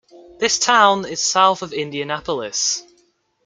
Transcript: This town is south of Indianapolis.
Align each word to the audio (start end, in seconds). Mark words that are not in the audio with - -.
This 0.39 0.57
town 0.57 1.05
is 1.05 1.23
south 1.31 1.61
of 1.61 1.73
Indianapolis. 1.73 2.81